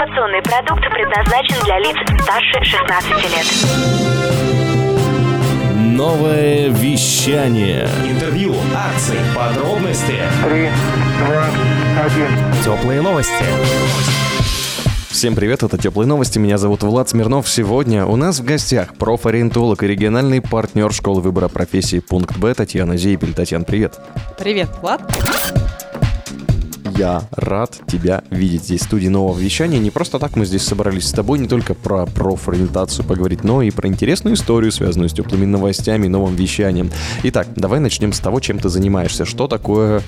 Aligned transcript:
Информационный 0.00 0.40
продукт 0.40 0.82
предназначен 0.94 1.62
для 1.62 1.78
лиц 1.78 1.94
старше 2.22 2.64
16 2.64 3.10
лет. 3.34 3.46
Новое 5.76 6.68
вещание. 6.70 7.86
Интервью, 8.08 8.54
акции, 8.74 9.18
подробности. 9.36 10.16
Три, 10.42 10.70
два, 11.26 11.44
один. 12.02 12.28
Теплые 12.64 13.02
новости. 13.02 13.44
Всем 15.10 15.34
привет, 15.34 15.62
это 15.64 15.76
Теплые 15.76 16.08
новости, 16.08 16.38
меня 16.38 16.56
зовут 16.56 16.82
Влад 16.82 17.10
Смирнов. 17.10 17.46
Сегодня 17.46 18.06
у 18.06 18.16
нас 18.16 18.40
в 18.40 18.44
гостях 18.44 18.94
профориентолог 18.94 19.82
и 19.82 19.86
региональный 19.86 20.40
партнер 20.40 20.90
школы 20.94 21.20
выбора 21.20 21.48
профессии 21.48 21.98
«Пункт 21.98 22.38
Б» 22.38 22.54
Татьяна 22.54 22.96
Зейпель. 22.96 23.34
Татьяна, 23.34 23.66
привет. 23.66 24.00
Привет, 24.38 24.70
Влад. 24.80 25.02
Я 27.00 27.22
рад 27.30 27.80
тебя 27.86 28.24
видеть 28.28 28.64
здесь 28.64 28.82
в 28.82 28.84
студии 28.84 29.08
нового 29.08 29.38
вещания. 29.38 29.78
Не 29.78 29.90
просто 29.90 30.18
так 30.18 30.36
мы 30.36 30.44
здесь 30.44 30.60
собрались 30.60 31.08
с 31.08 31.12
тобой 31.12 31.38
не 31.38 31.48
только 31.48 31.72
про 31.72 32.04
профориентацию 32.04 33.06
поговорить, 33.06 33.42
но 33.42 33.62
и 33.62 33.70
про 33.70 33.88
интересную 33.88 34.36
историю, 34.36 34.70
связанную 34.70 35.08
с 35.08 35.14
теплыми 35.14 35.46
новостями 35.46 36.04
и 36.04 36.08
новым 36.10 36.36
вещанием. 36.36 36.90
Итак, 37.22 37.48
давай 37.56 37.80
начнем 37.80 38.12
с 38.12 38.20
того, 38.20 38.38
чем 38.40 38.58
ты 38.58 38.68
занимаешься. 38.68 39.24
Что 39.24 39.46
такое 39.46 40.02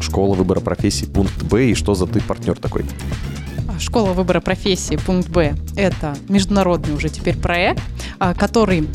школа 0.00 0.34
выбора 0.34 0.58
профессии 0.58 1.04
«Пункт 1.04 1.44
Б» 1.44 1.66
и 1.66 1.74
что 1.76 1.94
за 1.94 2.08
ты 2.08 2.20
партнер 2.20 2.58
такой? 2.58 2.86
Школа 3.78 4.10
выбора 4.10 4.40
профессии 4.40 4.96
«Пункт 4.96 5.28
Б»— 5.28 5.54
это 5.76 6.16
международный 6.28 6.92
уже 6.92 7.08
теперь 7.08 7.36
проект, 7.36 7.82
а, 8.18 8.34
который 8.34 8.88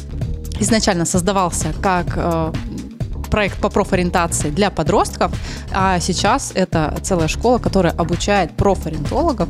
изначально 0.60 1.06
создавался 1.06 1.74
как 1.82 2.14
э, 2.16 2.52
проект 3.30 3.60
по 3.60 3.70
профориентации 3.70 4.50
для 4.50 4.70
подростков, 4.70 5.32
а 5.74 6.00
сейчас 6.00 6.52
это 6.54 6.98
целая 7.02 7.28
школа, 7.28 7.58
которая 7.58 7.94
обучает 7.94 8.52
профориентологов 8.52 9.50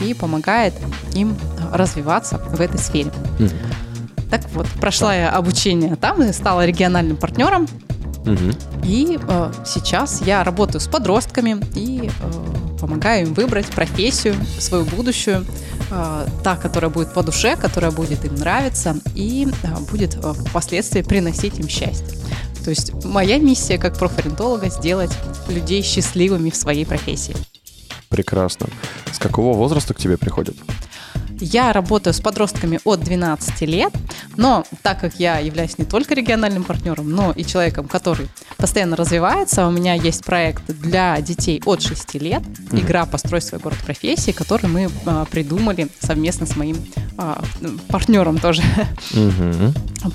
и 0.00 0.14
помогает 0.14 0.74
им 1.14 1.36
развиваться 1.72 2.38
в 2.38 2.60
этой 2.60 2.78
сфере. 2.78 3.10
Мгм. 3.38 3.50
Так 4.30 4.42
вот, 4.52 4.66
прошла 4.80 5.14
я 5.14 5.30
обучение 5.30 5.96
там 5.96 6.22
и 6.22 6.32
стала 6.32 6.66
региональным 6.66 7.16
партнером. 7.16 7.66
Мгм. 8.24 8.52
И 8.84 9.18
э, 9.20 9.52
сейчас 9.64 10.20
я 10.20 10.44
работаю 10.44 10.80
с 10.80 10.86
подростками 10.86 11.56
и 11.74 12.10
э, 12.10 12.78
помогаю 12.78 13.26
им 13.26 13.34
выбрать 13.34 13.66
профессию, 13.66 14.34
свою 14.58 14.84
будущую, 14.84 15.46
э, 15.90 16.26
та, 16.44 16.56
которая 16.56 16.90
будет 16.90 17.14
по 17.14 17.22
душе, 17.22 17.56
которая 17.56 17.90
будет 17.90 18.24
им 18.24 18.34
нравиться 18.34 18.96
и 19.14 19.48
э, 19.62 19.66
будет 19.90 20.16
э, 20.16 20.32
впоследствии 20.32 21.02
приносить 21.02 21.58
им 21.58 21.68
счастье. 21.68 22.18
То 22.68 22.72
есть 22.72 23.02
моя 23.02 23.38
миссия 23.38 23.78
как 23.78 23.98
профориентолога 23.98 24.68
сделать 24.68 25.10
людей 25.48 25.80
счастливыми 25.80 26.50
в 26.50 26.54
своей 26.54 26.84
профессии. 26.84 27.34
Прекрасно. 28.10 28.66
С 29.10 29.18
какого 29.18 29.56
возраста 29.56 29.94
к 29.94 29.96
тебе 29.96 30.18
приходят? 30.18 30.54
Я 31.40 31.72
работаю 31.72 32.14
с 32.14 32.20
подростками 32.20 32.80
от 32.84 33.00
12 33.00 33.60
лет, 33.62 33.92
но 34.36 34.64
так 34.82 35.00
как 35.00 35.20
я 35.20 35.38
являюсь 35.38 35.78
не 35.78 35.84
только 35.84 36.14
региональным 36.14 36.64
партнером, 36.64 37.10
но 37.10 37.32
и 37.32 37.44
человеком, 37.44 37.86
который 37.86 38.28
постоянно 38.56 38.96
развивается, 38.96 39.66
у 39.66 39.70
меня 39.70 39.94
есть 39.94 40.24
проект 40.24 40.64
для 40.66 41.20
детей 41.20 41.62
от 41.64 41.82
6 41.82 42.14
лет, 42.14 42.42
игра 42.72 43.06
«Построй 43.06 43.40
свой 43.40 43.60
город 43.60 43.78
профессии», 43.84 44.32
который 44.32 44.68
мы 44.68 44.90
а, 45.06 45.24
придумали 45.26 45.88
совместно 46.00 46.46
с 46.46 46.56
моим 46.56 46.76
а, 47.16 47.42
партнером 47.88 48.38
тоже 48.38 48.62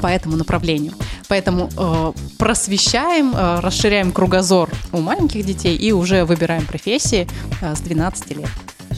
по 0.02 0.08
этому 0.08 0.38
направлению. 0.38 0.94
Поэтому 1.28 1.70
э, 1.76 2.14
просвещаем, 2.38 3.34
э, 3.36 3.60
расширяем 3.60 4.12
кругозор 4.12 4.70
у 4.92 5.00
маленьких 5.00 5.46
детей 5.46 5.76
и 5.76 5.92
уже 5.92 6.26
выбираем 6.26 6.66
профессии 6.66 7.28
э, 7.62 7.76
с 7.76 7.80
12 7.80 8.38
лет. 8.38 8.50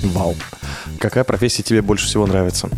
Вау. 0.04 0.36
Какая 1.00 1.24
профессия 1.24 1.64
тебе 1.64 1.82
больше 1.82 2.06
всего 2.06 2.26
нравится? 2.28 2.70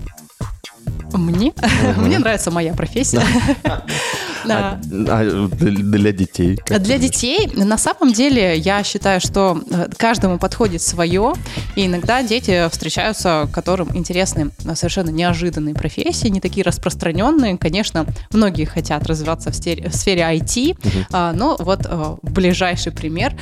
Мне, 1.13 1.53
мне 1.97 2.19
нравится 2.19 2.51
моя 2.51 2.73
профессия. 2.73 3.21
Да. 4.47 4.79
А 5.09 5.47
для 5.47 6.07
для 6.07 6.11
детей? 6.11 6.59
Для 6.65 6.97
детей, 6.97 7.49
на 7.53 7.77
самом 7.77 8.13
деле, 8.13 8.57
я 8.57 8.83
считаю, 8.83 9.19
что 9.19 9.61
э, 9.69 9.87
каждому 9.97 10.37
подходит 10.37 10.81
свое, 10.81 11.33
и 11.75 11.85
иногда 11.85 12.23
дети 12.23 12.67
встречаются, 12.69 13.49
которым 13.51 13.95
интересны 13.95 14.51
э, 14.65 14.75
совершенно 14.75 15.09
неожиданные 15.09 15.75
профессии, 15.75 16.27
не 16.27 16.39
такие 16.39 16.63
распространенные. 16.63 17.57
Конечно, 17.57 18.05
многие 18.31 18.65
хотят 18.65 19.05
развиваться 19.05 19.51
в 19.51 19.53
стере- 19.53 19.89
в 19.89 19.95
сфере 19.95 20.21
IT, 20.21 20.77
а, 21.11 21.33
но 21.33 21.55
вот 21.59 21.85
э, 21.85 22.15
ближайший 22.23 22.91
пример, 22.91 23.33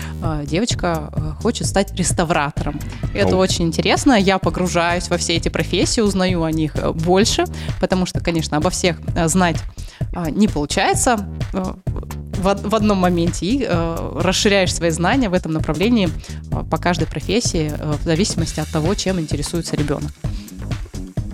девочка 0.46 1.36
хочет 1.42 1.68
стать 1.68 1.94
реставратором. 1.98 2.80
Это 3.14 3.36
Оу. 3.36 3.42
очень 3.42 3.66
интересно, 3.66 4.14
я 4.14 4.40
погружаюсь 4.40 5.10
во 5.10 5.18
все 5.18 5.36
эти 5.36 5.50
профессии, 5.50 6.02
узнаю 6.02 6.44
о 6.44 6.52
них 6.52 6.74
больше, 6.94 7.46
потому 7.80 8.06
что, 8.06 8.20
конечно, 8.20 8.58
обо 8.58 8.70
всех 8.70 8.98
знать 9.26 9.58
а, 10.16 10.30
не 10.30 10.48
получается 10.48 10.95
э, 11.54 11.64
в, 12.42 12.48
од- 12.48 12.66
в 12.66 12.76
одном 12.76 12.98
моменте 13.00 13.46
и 13.46 13.66
э, 13.68 14.20
расширяешь 14.22 14.74
свои 14.74 14.90
знания 14.90 15.30
в 15.30 15.34
этом 15.34 15.52
направлении 15.54 16.10
э, 16.52 16.64
по 16.70 16.78
каждой 16.78 17.08
профессии 17.08 17.72
в 18.02 18.04
зависимости 18.04 18.60
от 18.60 18.70
того, 18.70 18.94
чем 18.96 19.20
интересуется 19.20 19.76
ребенок. 19.76 20.12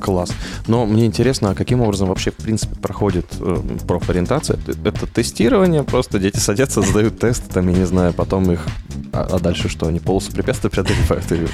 Класс. 0.01 0.31
Но 0.67 0.85
мне 0.85 1.05
интересно, 1.05 1.51
а 1.51 1.55
каким 1.55 1.81
образом 1.81 2.09
вообще, 2.09 2.31
в 2.31 2.35
принципе, 2.35 2.75
проходит 2.75 3.27
э, 3.39 3.61
профориентация? 3.87 4.59
Это, 4.83 5.05
тестирование, 5.05 5.83
просто 5.83 6.19
дети 6.19 6.37
садятся, 6.37 6.81
задают 6.85 7.19
тесты, 7.19 7.51
там, 7.53 7.67
я 7.69 7.77
не 7.77 7.85
знаю, 7.85 8.13
потом 8.13 8.51
их... 8.51 8.65
А, 9.13 9.27
а 9.31 9.39
дальше 9.39 9.69
что? 9.69 9.87
Они 9.87 9.99
полосу 9.99 10.31
препятствий 10.31 10.69
преодолевают 10.71 11.31
и 11.31 11.47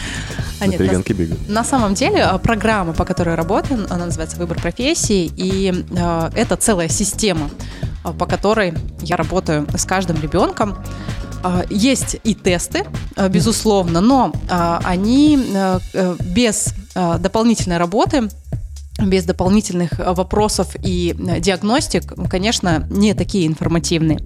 А 0.60 0.66
на 0.66 0.70
нет, 0.70 0.78
перегонки 0.78 1.14
бегают? 1.14 1.50
На 1.50 1.64
самом 1.64 1.94
деле 1.94 2.20
э, 2.20 2.40
программа, 2.40 2.94
по 2.94 3.06
которой 3.06 3.36
работаем, 3.36 3.86
она 3.90 4.06
называется 4.06 4.38
«Выбор 4.38 4.60
профессии», 4.60 5.32
и 5.36 5.86
э, 5.92 6.30
это 6.36 6.56
целая 6.56 6.88
система, 6.88 7.50
э, 8.04 8.14
по 8.14 8.26
которой 8.26 8.74
я 9.02 9.18
работаю 9.18 9.68
с 9.76 9.86
каждым 9.86 10.22
ребенком. 10.22 10.78
Есть 11.70 12.18
и 12.24 12.34
тесты, 12.34 12.84
безусловно, 13.30 14.02
но 14.02 14.34
они 14.84 15.40
э, 15.54 15.80
э, 15.94 16.16
без 16.20 16.74
дополнительной 17.20 17.78
работы 17.78 18.30
без 19.00 19.26
дополнительных 19.26 20.00
э, 20.00 20.14
вопросов 20.14 20.76
и 20.82 21.16
э, 21.18 21.40
диагностик, 21.40 22.14
конечно, 22.30 22.88
не 22.90 23.14
такие 23.14 23.48
информативные. 23.48 24.20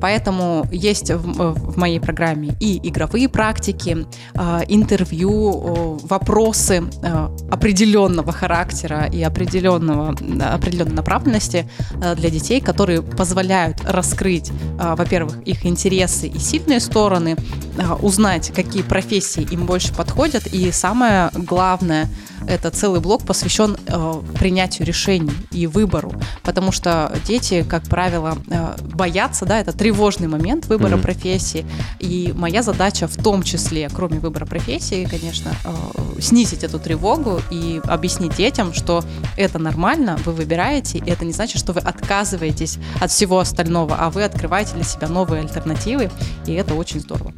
Поэтому 0.00 0.66
есть 0.70 1.10
в, 1.10 1.40
э, 1.40 1.50
в 1.52 1.76
моей 1.78 2.00
программе 2.00 2.56
и 2.60 2.88
игровые 2.88 3.28
практики, 3.28 4.06
э, 4.34 4.60
интервью, 4.68 5.98
вопросы 6.02 6.82
э, 7.02 7.28
определенного 7.50 8.32
характера 8.32 9.08
и 9.12 9.22
определенного, 9.22 10.14
определенной 10.54 10.94
направленности 10.94 11.68
э, 12.02 12.14
для 12.14 12.30
детей, 12.30 12.60
которые 12.60 13.02
позволяют 13.02 13.78
раскрыть, 13.84 14.50
э, 14.50 14.94
во-первых, 14.96 15.42
их 15.44 15.66
интересы 15.66 16.28
и 16.28 16.38
сильные 16.38 16.80
стороны, 16.80 17.36
э, 17.78 17.92
узнать, 18.00 18.52
какие 18.54 18.82
профессии 18.82 19.46
им 19.50 19.66
больше 19.66 19.94
подходят, 19.94 20.46
и 20.46 20.70
самое 20.72 21.30
главное, 21.34 22.08
это 22.46 22.70
целый 22.70 23.00
блок 23.00 23.24
посвящен 23.24 23.76
э, 23.86 24.22
принятию 24.38 24.86
решений 24.86 25.32
и 25.50 25.66
выбору, 25.66 26.12
потому 26.42 26.72
что 26.72 27.12
дети, 27.26 27.64
как 27.68 27.84
правило, 27.84 28.38
э, 28.48 28.76
боятся, 28.94 29.44
да, 29.44 29.60
это 29.60 29.72
тревожный 29.90 30.28
момент 30.28 30.66
выбора 30.66 30.94
Мгм. 30.94 31.02
профессии, 31.02 31.66
и 31.98 32.32
моя 32.36 32.62
задача 32.62 33.08
в 33.08 33.16
том 33.16 33.42
числе, 33.42 33.88
кроме 33.92 34.20
выбора 34.20 34.46
профессии, 34.46 35.04
конечно, 35.10 35.50
э, 35.64 36.20
снизить 36.20 36.62
эту 36.62 36.78
тревогу 36.78 37.40
и 37.50 37.80
объяснить 37.84 38.36
детям, 38.36 38.72
что 38.72 39.02
это 39.36 39.58
нормально, 39.58 40.16
вы 40.24 40.32
выбираете, 40.32 40.98
и 40.98 41.10
это 41.10 41.24
не 41.24 41.32
значит, 41.32 41.58
что 41.58 41.72
вы 41.72 41.80
отказываетесь 41.80 42.78
от 43.00 43.10
всего 43.10 43.40
остального, 43.40 43.96
а 43.98 44.10
вы 44.10 44.22
открываете 44.22 44.74
для 44.74 44.84
себя 44.84 45.08
новые 45.08 45.42
альтернативы, 45.42 46.08
и 46.46 46.52
это 46.52 46.74
очень 46.74 47.00
здорово. 47.00 47.32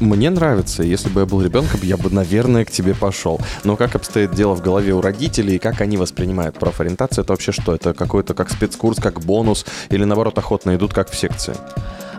Мне 0.00 0.30
нравится. 0.30 0.82
Если 0.84 1.08
бы 1.08 1.20
я 1.20 1.26
был 1.26 1.42
ребенком, 1.42 1.80
я 1.82 1.96
бы, 1.96 2.08
наверное, 2.10 2.64
к 2.64 2.70
тебе 2.70 2.94
пошел. 2.94 3.40
Но 3.64 3.76
как 3.76 3.96
обстоит 3.96 4.32
дело 4.32 4.54
в 4.54 4.62
голове 4.62 4.94
у 4.94 5.00
родителей, 5.00 5.56
и 5.56 5.58
как 5.58 5.80
они 5.80 5.96
воспринимают 5.96 6.58
профориентацию? 6.58 7.24
Это 7.24 7.32
вообще 7.32 7.50
что? 7.50 7.74
Это 7.74 7.94
какой-то 7.94 8.34
как 8.34 8.50
спецкурс, 8.50 8.98
как 8.98 9.20
бонус? 9.20 9.66
Или 9.90 10.04
наоборот, 10.04 10.38
охотно 10.38 10.76
идут 10.76 10.94
как 10.94 11.10
в 11.10 11.16
секции? 11.16 11.54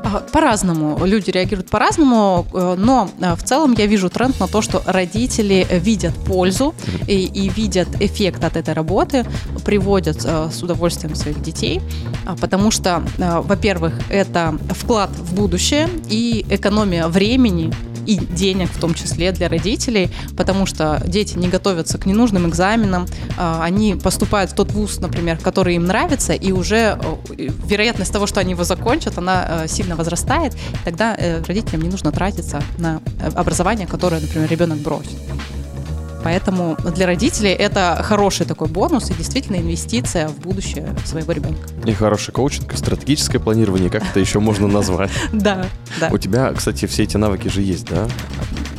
А, 0.03 0.19
По-разному. 0.31 1.05
Люди 1.05 1.31
реагируют 1.31 1.69
по-разному, 1.69 2.45
э, 2.53 2.75
но 2.77 3.09
э, 3.19 3.35
в 3.35 3.43
целом 3.43 3.73
я 3.77 3.85
вижу 3.85 4.09
тренд 4.09 4.39
на 4.39 4.47
то, 4.47 4.61
что 4.61 4.81
родители 4.85 5.67
видят 5.71 6.13
пользу 6.25 6.73
и, 7.07 7.25
и 7.25 7.49
видят 7.49 7.87
эффект 7.99 8.43
от 8.43 8.55
этой 8.55 8.73
работы, 8.73 9.25
приводят 9.65 10.21
э, 10.25 10.49
с 10.51 10.63
удовольствием 10.63 11.15
своих 11.15 11.41
детей, 11.41 11.81
а, 12.25 12.35
потому 12.35 12.71
что, 12.71 13.03
во-первых, 13.17 13.93
это 14.09 14.57
вклад 14.69 15.09
в 15.11 15.33
будущее 15.33 15.89
и 16.09 16.45
экономия 16.49 17.07
времени 17.07 17.71
и 18.09 18.15
денег 18.17 18.71
в 18.71 18.79
том 18.79 18.95
числе 18.95 19.31
для 19.31 19.47
родителей, 19.49 20.09
потому 20.35 20.65
что 20.65 20.99
дети 21.05 21.37
не 21.37 21.47
готовятся 21.47 21.99
к 21.99 22.07
ненужным 22.07 22.49
экзаменам, 22.49 23.05
а, 23.37 23.63
они 23.63 23.93
поступают 23.93 24.51
в 24.51 24.55
тот 24.55 24.71
вуз, 24.71 24.99
например, 24.99 25.37
который 25.37 25.75
им 25.75 25.85
нравится, 25.85 26.33
и 26.33 26.51
уже 26.51 26.97
э, 27.37 27.49
вероятность 27.67 28.11
того, 28.11 28.25
что 28.25 28.39
они 28.39 28.51
его 28.51 28.63
закончат, 28.63 29.19
она 29.19 29.45
э, 29.47 29.67
сильно 29.67 29.95
возрастает, 29.95 30.57
тогда 30.85 31.15
э, 31.15 31.43
родителям 31.43 31.83
не 31.83 31.89
нужно 31.89 32.11
тратиться 32.11 32.63
на 32.79 32.99
образование, 33.35 33.85
которое, 33.85 34.21
например, 34.21 34.49
ребенок 34.49 34.79
бросит. 34.79 35.17
Поэтому 36.23 36.77
для 36.95 37.05
родителей 37.05 37.51
это 37.51 38.01
хороший 38.03 38.45
такой 38.45 38.67
бонус 38.67 39.09
и 39.09 39.13
действительно 39.13 39.57
инвестиция 39.57 40.27
в 40.27 40.39
будущее 40.39 40.95
своего 41.05 41.31
ребенка. 41.31 41.69
И 41.85 41.93
хороший 41.93 42.31
коучинг, 42.31 42.73
и 42.73 42.77
стратегическое 42.77 43.39
планирование, 43.39 43.89
как 43.89 44.03
это 44.03 44.19
еще 44.19 44.39
можно 44.39 44.67
назвать? 44.67 45.11
Да, 45.31 45.65
да. 45.99 46.09
У 46.11 46.17
тебя, 46.17 46.51
кстати, 46.53 46.85
все 46.85 47.03
эти 47.03 47.15
навыки 47.15 47.47
же 47.47 47.61
есть, 47.61 47.85
да? 47.85 48.07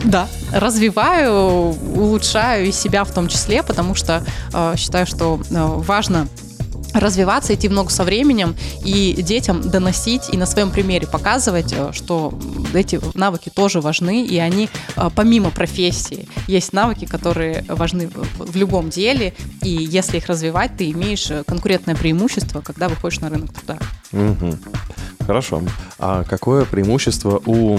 Да, 0.05 0.29
развиваю, 0.53 1.75
улучшаю 1.95 2.67
и 2.67 2.73
себя 2.73 3.05
в 3.05 3.13
том 3.13 3.29
числе, 3.29 3.63
потому 3.63 3.95
что 3.95 4.25
э, 4.53 4.75
считаю, 4.77 5.07
что 5.07 5.41
э, 5.51 5.55
важно 5.55 6.27
развиваться, 6.95 7.55
идти 7.55 7.69
в 7.69 7.73
ногу 7.73 7.91
со 7.91 8.05
временем 8.05 8.57
и 8.85 9.21
детям 9.23 9.61
доносить 9.69 10.23
и 10.33 10.37
на 10.37 10.47
своем 10.47 10.71
примере 10.71 11.07
показывать, 11.07 11.73
э, 11.73 11.93
что 11.93 12.39
эти 12.75 13.01
навыки 13.15 13.51
тоже 13.55 13.81
важны, 13.81 14.25
и 14.25 14.39
они 14.39 14.69
э, 14.97 15.11
помимо 15.15 15.51
профессии 15.51 16.29
есть 16.47 16.73
навыки, 16.73 17.05
которые 17.05 17.65
важны 17.69 18.11
в 18.39 18.57
любом 18.57 18.91
деле, 18.91 19.35
и 19.63 19.71
если 19.71 20.19
их 20.19 20.27
развивать, 20.27 20.77
ты 20.77 20.91
имеешь 20.91 21.31
э, 21.31 21.43
конкурентное 21.47 21.95
преимущество, 21.95 22.61
когда 22.61 22.89
выходишь 22.89 23.21
на 23.21 23.29
рынок 23.29 23.53
труда. 23.53 23.79
Мгм. 24.13 24.59
Хорошо. 25.31 25.63
А 26.01 26.25
какое 26.25 26.65
преимущество 26.65 27.41
у 27.47 27.79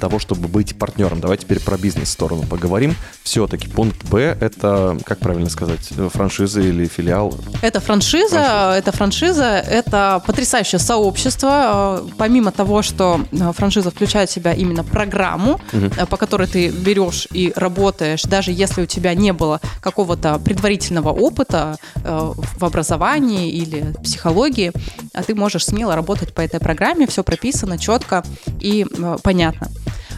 того, 0.00 0.20
чтобы 0.20 0.46
быть 0.46 0.78
партнером? 0.78 1.20
Давай 1.20 1.36
теперь 1.36 1.58
про 1.58 1.76
бизнес-сторону 1.76 2.44
поговорим. 2.44 2.94
Все-таки 3.24 3.66
пункт 3.66 4.04
Б– 4.04 4.36
это, 4.40 4.96
как 5.04 5.18
правильно 5.18 5.50
сказать, 5.50 5.88
э, 5.96 6.08
франшиза 6.12 6.60
или 6.60 6.86
филиал? 6.86 7.34
Это 7.62 7.80
франшиза, 7.80 8.76
это 8.78 8.92
франшиза, 8.92 9.44
это 9.44 10.22
потрясающее 10.24 10.78
сообщество. 10.78 12.00
Э, 12.00 12.08
Помимо 12.16 12.52
того, 12.52 12.82
что 12.82 13.24
э, 13.32 13.52
франшиза 13.52 13.90
включает 13.90 14.30
в 14.30 14.32
себя 14.32 14.52
именно 14.52 14.84
программу, 14.84 15.60
э, 15.72 16.06
по 16.06 16.16
которой 16.16 16.46
ты 16.46 16.68
берешь 16.68 17.26
и 17.32 17.52
работаешь, 17.56 18.22
даже 18.22 18.52
если 18.52 18.82
у 18.82 18.86
тебя 18.86 19.14
не 19.14 19.32
было 19.32 19.60
какого-то 19.80 20.38
предварительного 20.38 21.08
опыта 21.08 21.76
в 22.04 22.64
образовании 22.64 23.50
или 23.50 23.94
психологии, 24.04 24.70
а 25.12 25.22
ты 25.22 25.34
можешь 25.34 25.64
смело 25.64 25.96
работать 25.96 26.32
по 26.32 26.40
этой 26.40 26.60
программе, 26.60 26.83
все 27.06 27.22
прописано 27.24 27.78
четко 27.78 28.24
и 28.60 28.84
э, 28.84 29.16
понятно. 29.22 29.68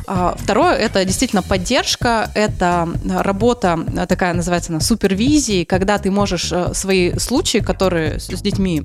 А, 0.07 0.37
Второе– 0.39 0.75
это 0.77 1.05
действительно 1.05 1.43
поддержка, 1.43 2.31
это 2.35 2.89
работа 3.09 3.79
э, 3.97 4.07
такая 4.07 4.35
называется 4.35 4.73
она 4.73 4.81
супервизии, 4.81 5.65
когда 5.65 5.99
ты 5.99 6.11
можешь 6.11 6.53
э, 6.53 6.73
свои 6.75 7.19
случаи, 7.19 7.59
которые 7.59 8.21
с 8.21 8.41
детьми 8.41 8.81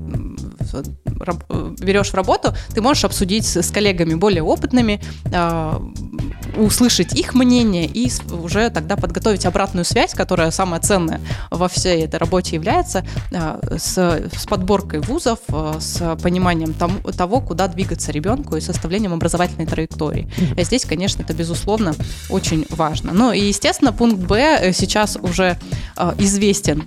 берешь 1.80 2.10
в 2.10 2.14
работу, 2.16 2.56
ты 2.74 2.82
можешь 2.82 3.06
обсудить 3.06 3.46
с 3.46 3.62
с 3.62 3.72
коллегами 3.72 4.16
более 4.16 4.44
опытными, 4.44 5.02
а, 5.32 5.82
услышать 6.58 7.14
их 7.14 7.34
мнение 7.34 7.86
и 7.86 8.12
уже 8.32 8.70
тогда 8.70 8.96
подготовить 8.96 9.46
обратную 9.46 9.86
связь, 9.86 10.14
которая 10.14 10.52
самая 10.52 10.82
ценная 10.82 11.22
во 11.50 11.68
всей 11.68 12.04
этой 12.04 12.18
работе 12.18 12.56
является, 12.56 13.06
а, 13.34 13.60
с, 13.78 13.96
с 13.98 14.46
подборкой 14.46 15.00
вузов, 15.00 15.40
а, 15.50 15.78
с 15.80 16.18
пониманием 16.22 16.74
тому- 16.74 17.02
того, 17.12 17.42
куда 17.42 17.68
двигаться 17.68 18.12
ребенку 18.12 18.56
и 18.56 18.62
составлением 18.62 19.14
образовательной 19.14 19.66
траектории. 19.66 20.32
И 20.58 20.64
здесь, 20.64 20.86
конечно, 20.86 21.22
это, 21.22 21.34
безусловно, 21.34 21.94
очень 22.30 22.66
важно. 22.70 23.12
Ну 23.14 23.32
и, 23.32 23.40
естественно, 23.40 23.94
пункт 23.94 24.20
Б 24.20 24.58
э, 24.62 24.74
сейчас 24.74 25.18
уже 25.22 25.58
а, 25.96 26.14
известен 26.18 26.84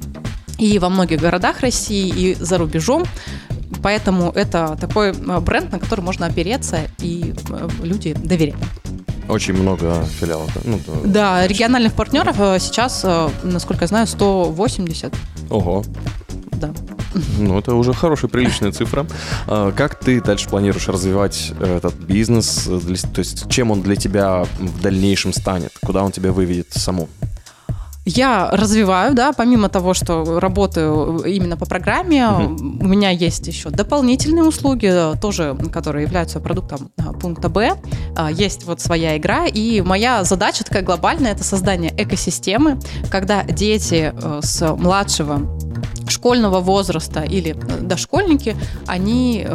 и 0.59 0.79
во 0.79 0.89
многих 0.89 1.21
городах 1.21 1.61
России, 1.61 2.09
и 2.09 2.35
за 2.35 2.59
рубежом. 2.59 3.05
Поэтому 3.83 4.31
это 4.31 4.77
такой 4.81 5.11
а, 5.11 5.41
бренд, 5.41 5.73
на 5.73 5.79
который 5.79 6.01
можно 6.01 6.27
опереться, 6.27 6.81
и 6.99 7.35
э, 7.51 7.69
люди 7.83 8.15
доверяют. 8.15 8.63
Очень 9.29 9.55
много 9.55 10.05
филиалов. 10.21 10.51
да? 10.55 10.61
Ну, 10.65 10.79
то- 10.79 11.01
Да, 11.05 11.47
региональных 11.47 11.95
партнеров 11.95 12.37
э, 12.39 12.59
сейчас, 12.61 13.01
э, 13.05 13.29
насколько 13.43 13.85
я 13.85 13.89
знаю, 13.89 14.07
180. 14.07 15.15
Ого. 15.51 15.83
Да. 16.53 16.71
Ну, 17.39 17.59
это 17.59 17.75
уже 17.75 17.93
хорошая, 17.95 18.29
приличная 18.31 18.73
цифра. 18.73 19.07
А, 19.47 19.73
Как 19.73 19.99
ты 19.99 20.21
дальше 20.21 20.49
планируешь 20.49 20.89
развивать 20.89 21.53
э, 21.59 21.77
этот 21.79 21.95
бизнес? 21.95 22.65
То 22.65 23.19
есть, 23.21 23.49
чем 23.49 23.71
он 23.71 23.83
для 23.83 23.97
тебя 23.97 24.45
в 24.59 24.83
дальнейшем 24.83 25.33
станет? 25.33 25.73
Куда 25.85 26.03
он 26.03 26.13
тебя 26.13 26.33
выведет 26.33 26.73
саму? 26.73 27.09
Я 28.07 28.51
развиваю, 28.53 29.15
да, 29.15 29.33
помимо 29.33 29.69
того, 29.69 29.95
что 29.95 30.39
работаю 30.39 31.19
именно 31.25 31.57
по 31.57 31.65
программе, 31.65 32.27
Мгм. 32.29 32.81
у 32.83 32.87
меня 32.87 33.09
есть 33.11 33.47
еще 33.47 33.71
дополнительные 33.71 34.45
услуги, 34.45 34.93
тоже, 35.21 35.57
которые 35.73 36.05
являются 36.05 36.39
продуктом 36.41 36.91
а, 36.99 37.13
пункта 37.15 37.49
Б. 37.49 37.77
А, 38.17 38.31
Есть 38.31 38.65
вот 38.65 38.81
своя 38.81 39.17
игра, 39.17 39.47
и 39.47 39.81
моя 39.81 40.23
задача 40.25 40.65
такая 40.65 40.83
глобальная, 40.83 41.33
это 41.33 41.45
создание 41.45 41.93
экосистемы, 41.97 42.79
когда 43.11 43.43
дети 43.45 44.13
э, 44.15 44.41
с 44.43 44.75
младшего 44.75 45.41
школьного 46.09 46.61
возраста 46.61 47.23
или 47.23 47.53
э, 47.57 47.81
дошкольники, 47.81 48.55
они 48.87 49.47
э, 49.49 49.55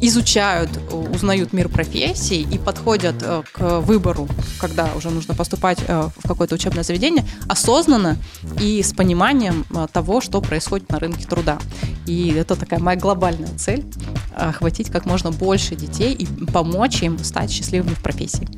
изучают, 0.00 0.70
узнают 0.90 1.52
мир 1.52 1.68
профессий 1.68 2.42
и 2.42 2.58
подходят 2.58 3.16
э, 3.22 3.42
к 3.52 3.80
выбору, 3.80 4.28
когда 4.60 4.90
уже 4.94 5.10
нужно 5.10 5.34
поступать 5.34 5.78
э, 5.86 6.08
в 6.16 6.28
какое-то 6.28 6.54
учебное 6.54 6.82
заведение, 6.82 7.24
осознанно 7.48 8.16
и 8.60 8.82
с 8.82 8.92
пониманием 8.92 9.64
э, 9.70 9.86
того, 9.92 10.20
что 10.20 10.40
происходит 10.40 10.90
на 10.90 10.98
рынке 10.98 11.26
труда. 11.26 11.58
И 12.06 12.28
это 12.28 12.56
такая 12.56 12.80
моя 12.80 12.98
глобальная 12.98 13.56
цель– 13.56 13.84
охватить 14.36 14.90
как 14.90 15.06
можно 15.06 15.30
больше 15.30 15.74
детей 15.74 16.12
и 16.12 16.26
помочь 16.46 17.02
им 17.02 17.18
стать 17.18 17.50
счастливыми 17.50 17.94
в 17.94 18.02
профессии. 18.02 18.48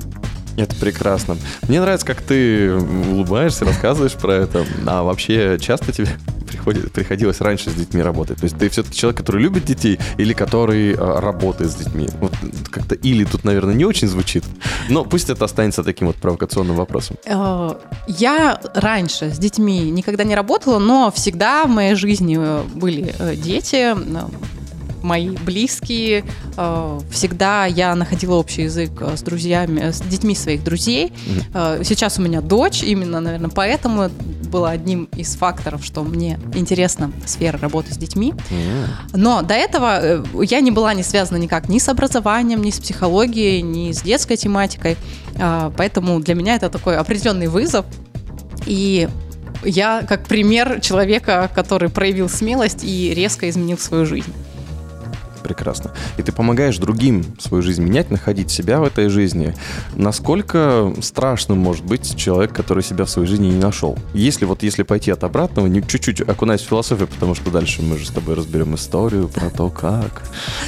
Это 0.57 0.75
прекрасно. 0.75 1.37
Мне 1.67 1.79
нравится, 1.79 2.05
как 2.05 2.21
ты 2.21 2.73
улыбаешься, 2.73 3.63
рассказываешь 3.63 4.13
про 4.13 4.33
это. 4.33 4.65
А 4.85 5.03
вообще 5.03 5.57
часто 5.59 5.93
тебе 5.93 6.09
приходит, 6.49 6.91
приходилось 6.91 7.41
раньше 7.41 7.69
с 7.69 7.73
детьми 7.73 8.01
работать? 8.01 8.39
То 8.39 8.45
есть 8.45 8.57
ты 8.57 8.67
все-таки 8.69 8.97
человек, 8.97 9.17
который 9.17 9.41
любит 9.41 9.65
детей 9.65 9.99
или 10.17 10.33
который 10.33 10.93
э, 10.93 11.19
работает 11.19 11.71
с 11.71 11.75
детьми? 11.75 12.09
Вот 12.19 12.33
как-то 12.69 12.95
или 12.95 13.23
тут, 13.23 13.43
наверное, 13.45 13.73
не 13.73 13.85
очень 13.85 14.07
звучит. 14.07 14.43
Но 14.89 15.03
пусть 15.05 15.29
это 15.29 15.45
останется 15.45 15.83
таким 15.83 16.07
вот 16.07 16.15
провокационным 16.17 16.75
вопросом. 16.75 17.17
Э, 17.25 17.75
Я 18.07 18.59
раньше 18.73 19.29
с 19.31 19.37
детьми 19.37 19.91
никогда 19.91 20.23
не 20.23 20.35
работала, 20.35 20.79
но 20.79 21.11
всегда 21.15 21.65
в 21.65 21.69
моей 21.69 21.95
жизни 21.95 22.37
э, 22.39 22.63
были 22.75 23.13
дети, 23.35 23.95
мои 25.01 25.29
близкие. 25.29 26.25
Всегда 27.09 27.65
я 27.65 27.95
находила 27.95 28.35
общий 28.35 28.63
язык 28.63 28.91
с 29.01 29.21
друзьями, 29.21 29.91
с 29.91 30.01
детьми 30.01 30.35
своих 30.35 30.61
друзей. 30.61 31.13
Сейчас 31.83 32.19
у 32.19 32.21
меня 32.21 32.41
дочь, 32.41 32.83
именно, 32.83 33.21
наверное, 33.21 33.49
поэтому 33.49 34.09
было 34.49 34.69
одним 34.69 35.05
из 35.15 35.35
факторов, 35.35 35.83
что 35.85 36.03
мне 36.03 36.39
интересна 36.53 37.11
сфера 37.25 37.57
работы 37.57 37.93
с 37.93 37.97
детьми. 37.97 38.33
Но 39.13 39.41
до 39.41 39.53
этого 39.53 39.99
э, 40.01 40.23
я 40.43 40.59
не 40.59 40.71
была 40.71 40.93
не 40.93 41.03
связана 41.03 41.37
никак 41.37 41.69
ни 41.69 41.79
с 41.79 41.87
образованием, 41.89 42.61
ни 42.61 42.71
с 42.71 42.79
психологией, 42.79 43.61
ни 43.61 43.91
с 43.91 44.01
детской 44.01 44.37
тематикой. 44.37 44.97
А, 45.37 45.71
Поэтому 45.77 46.19
для 46.19 46.35
меня 46.35 46.55
это 46.55 46.69
такой 46.69 46.97
определенный 46.97 47.47
вызов. 47.47 47.85
И 48.65 49.07
я 49.63 50.03
как 50.07 50.25
пример 50.25 50.79
человека, 50.81 51.49
который 51.53 51.89
проявил 51.89 52.29
смелость 52.29 52.83
и 52.83 53.13
резко 53.13 53.49
изменил 53.49 53.77
свою 53.77 54.05
жизнь. 54.05 54.33
Прекрасно. 55.49 55.89
И 56.17 56.21
ты 56.21 56.31
помогаешь 56.31 56.77
другим 56.77 57.25
свою 57.39 57.63
жизнь 57.63 57.81
менять, 57.81 58.11
находить 58.11 58.51
себя 58.51 58.79
в 58.79 58.83
этой 58.83 59.09
жизни. 59.09 59.55
Насколько 59.95 60.93
страшным 61.01 61.57
может 61.57 61.83
быть 61.83 62.15
человек, 62.15 62.53
который 62.53 62.83
себя 62.83 63.05
в 63.05 63.09
своей 63.09 63.27
жизни 63.27 63.47
не 63.47 63.59
нашел? 63.59 63.97
Если 64.13 64.45
вот 64.45 64.61
если 64.61 64.83
пойти 64.83 65.09
от 65.09 65.23
обратного, 65.23 65.67
чуть-чуть 65.81 66.21
окунаясь 66.21 66.61
в 66.61 66.67
философию, 66.67 67.07
потому 67.07 67.33
что 67.33 67.49
дальше 67.49 67.81
мы 67.81 67.97
же 67.97 68.05
с 68.05 68.11
тобой 68.11 68.35
разберем 68.35 68.75
историю 68.75 69.27
про 69.27 69.49
то, 69.49 69.71
как, 69.71 70.21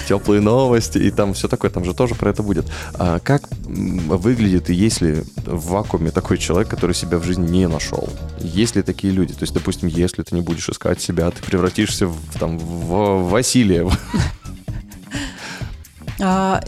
теплые 0.08 0.42
новости 0.42 0.98
и 0.98 1.12
там 1.12 1.36
все 1.36 1.48
такое, 1.48 1.70
там 1.70 1.86
же 1.86 1.94
тоже 1.94 2.16
про 2.16 2.32
это 2.32 2.42
будет. 2.42 2.66
А 2.96 3.20
как 3.20 3.48
выглядит 3.62 4.72
и 4.72 4.74
есть 4.74 5.02
ли 5.02 5.22
в 5.46 5.68
вакууме 5.68 6.10
такой 6.10 6.40
человек, 6.40 6.70
который 6.70 6.96
себя 6.96 7.20
в 7.20 7.24
жизни 7.24 7.48
не 7.48 7.68
нашел? 7.68 8.10
Есть 8.40 8.76
ли 8.76 8.82
такие 8.82 9.14
люди? 9.14 9.34
То 9.34 9.44
есть, 9.44 9.54
допустим, 9.54 9.90
если 9.90 10.24
ты 10.24 10.34
не 10.34 10.42
будешь 10.42 10.68
искать 10.70 11.00
себя, 11.00 11.30
ты 11.30 11.44
превратишься 11.44 12.08
в, 12.08 12.18
там, 12.40 12.58
в 12.58 13.30
Василия, 13.30 13.88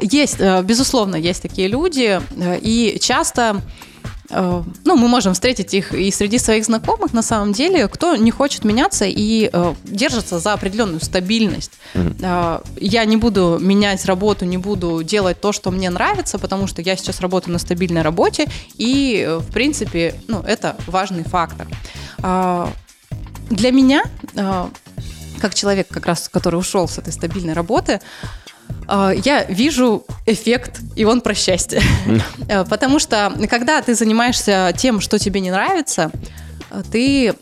Есть, 0.01 0.37
э, 0.39 0.63
безусловно, 0.63 1.15
есть 1.15 1.41
такие 1.41 1.67
люди, 1.67 2.19
э, 2.35 2.59
и 2.59 2.97
часто 2.99 3.61
э, 4.31 4.63
ну, 4.85 4.95
мы 4.95 5.07
можем 5.07 5.33
встретить 5.33 5.73
их 5.75 5.93
и 5.93 6.11
среди 6.11 6.39
своих 6.39 6.65
знакомых, 6.65 7.13
на 7.13 7.21
самом 7.21 7.53
деле, 7.53 7.87
кто 7.87 8.15
не 8.15 8.31
хочет 8.31 8.65
меняться 8.65 9.05
и 9.05 9.49
э, 9.53 9.73
держится 9.83 10.39
за 10.39 10.53
определенную 10.53 11.01
стабильность. 11.01 11.71
Э, 11.93 12.61
Я 12.77 13.05
не 13.05 13.17
буду 13.17 13.59
менять 13.61 14.05
работу, 14.05 14.45
не 14.45 14.57
буду 14.57 15.03
делать 15.03 15.39
то, 15.39 15.51
что 15.51 15.71
мне 15.71 15.89
нравится, 15.91 16.39
потому 16.39 16.67
что 16.67 16.81
я 16.81 16.95
сейчас 16.95 17.21
работаю 17.21 17.53
на 17.53 17.59
стабильной 17.59 18.01
работе, 18.01 18.47
и, 18.75 19.23
э, 19.27 19.37
в 19.37 19.51
принципе, 19.51 20.15
ну, 20.27 20.41
это 20.41 20.75
важный 20.87 21.23
фактор. 21.23 21.67
А, 22.23 22.71
Для 23.49 23.71
меня, 23.71 24.03
э, 24.35 24.67
как 25.39 25.53
человек, 25.53 25.87
как 25.89 26.07
раз, 26.07 26.27
который 26.29 26.55
ушел 26.55 26.87
с 26.87 26.97
этой 26.97 27.13
стабильной 27.13 27.53
работы, 27.53 27.99
а, 28.23 28.42
я 28.87 29.45
вижу 29.45 30.05
эффект, 30.25 30.79
и 30.95 31.05
он 31.05 31.21
про 31.21 31.33
счастье. 31.33 31.81
Э, 32.47 32.65
Потому 32.65 32.99
что, 32.99 33.33
когда 33.49 33.81
ты 33.81 33.95
занимаешься 33.95 34.73
тем, 34.77 34.99
что 34.99 35.17
тебе 35.17 35.39
не 35.39 35.51
нравится, 35.51 36.11
э, 36.69 36.83
ты 36.91 37.33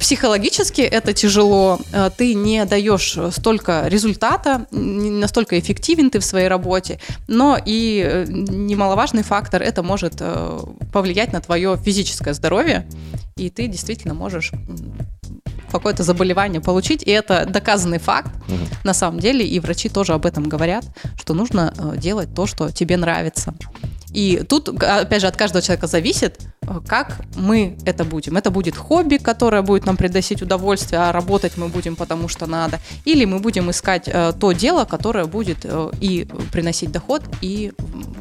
психологически 0.00 0.80
это 0.80 1.12
тяжело, 1.12 1.78
э, 1.92 2.10
ты 2.16 2.34
не 2.34 2.64
даешь 2.64 3.18
столько 3.32 3.84
результата, 3.86 4.66
не 4.70 5.10
настолько 5.10 5.58
эффективен 5.58 6.10
ты 6.10 6.20
в 6.20 6.24
своей 6.24 6.48
работе, 6.48 6.98
но 7.26 7.58
и 7.62 8.24
немаловажный 8.28 9.22
фактор, 9.22 9.62
это 9.62 9.82
может 9.82 10.22
повлиять 10.92 11.32
на 11.32 11.40
твое 11.40 11.76
физическое 11.76 12.32
здоровье, 12.32 12.86
и 13.36 13.50
ты 13.50 13.66
действительно 13.66 14.14
можешь 14.14 14.52
какое-то 15.70 16.02
заболевание 16.02 16.60
получить, 16.60 17.02
и 17.02 17.10
это 17.10 17.46
доказанный 17.46 17.98
факт 17.98 18.30
на 18.84 18.94
самом 18.94 19.20
деле, 19.20 19.46
и 19.46 19.60
врачи 19.60 19.88
тоже 19.88 20.12
об 20.12 20.26
этом 20.26 20.48
говорят, 20.48 20.84
что 21.16 21.34
нужно 21.34 21.74
э, 21.76 21.96
делать 21.96 22.34
то, 22.34 22.46
что 22.46 22.70
тебе 22.70 22.96
нравится. 22.96 23.54
И 24.12 24.42
тут, 24.48 24.68
опять 24.82 25.20
же, 25.20 25.26
от 25.26 25.36
каждого 25.36 25.62
человека 25.62 25.86
зависит, 25.86 26.40
э, 26.62 26.80
как 26.86 27.20
мы 27.36 27.76
это 27.84 28.04
будем. 28.04 28.36
Это 28.36 28.50
будет 28.50 28.76
хобби, 28.76 29.16
которое 29.16 29.62
будет 29.62 29.86
нам 29.86 29.96
приносить 29.96 30.42
удовольствие, 30.42 31.00
а 31.00 31.12
работать 31.12 31.56
мы 31.56 31.68
будем 31.68 31.96
потому 31.96 32.28
что 32.28 32.46
надо. 32.46 32.78
Или 33.04 33.24
мы 33.24 33.38
будем 33.38 33.70
искать 33.70 34.08
э, 34.08 34.32
то 34.38 34.52
дело, 34.52 34.84
которое 34.84 35.26
будет 35.26 35.58
э, 35.64 35.90
и 36.00 36.26
приносить 36.52 36.90
доход, 36.90 37.22
и 37.42 37.72